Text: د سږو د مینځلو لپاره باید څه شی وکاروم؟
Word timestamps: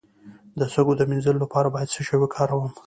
د 0.59 0.61
سږو 0.73 0.93
د 0.97 1.01
مینځلو 1.09 1.43
لپاره 1.45 1.67
باید 1.75 1.91
څه 1.93 2.01
شی 2.07 2.17
وکاروم؟ 2.19 2.71